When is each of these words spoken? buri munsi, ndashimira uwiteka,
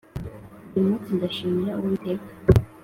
buri 0.71 0.83
munsi, 0.89 1.09
ndashimira 1.17 1.73
uwiteka, 1.79 2.29